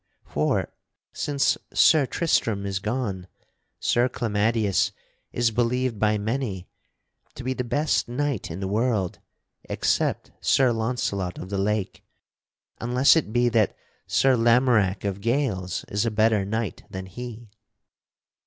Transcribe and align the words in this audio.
For, 0.25 0.73
since 1.13 1.59
Sir 1.75 2.07
Tristram 2.07 2.65
is 2.65 2.79
gone, 2.79 3.27
Sir 3.79 4.09
Clamadius 4.09 4.91
is 5.31 5.51
believed 5.51 5.99
by 5.99 6.17
many 6.17 6.67
to 7.35 7.43
be 7.43 7.53
the 7.53 7.63
best 7.63 8.07
knight 8.09 8.49
in 8.49 8.61
the 8.61 8.67
world, 8.67 9.19
except 9.65 10.31
Sir 10.41 10.71
Launcelot 10.73 11.37
of 11.37 11.51
the 11.51 11.59
Lake; 11.59 12.03
unless 12.79 13.15
it 13.15 13.31
be 13.31 13.47
that 13.49 13.75
Sir 14.07 14.35
Lamorack 14.35 15.03
of 15.05 15.21
Gales 15.21 15.85
is 15.87 16.03
a 16.03 16.09
better 16.09 16.45
knight 16.45 16.81
than 16.89 17.05
he." 17.05 17.51